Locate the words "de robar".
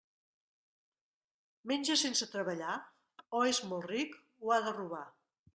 4.69-5.07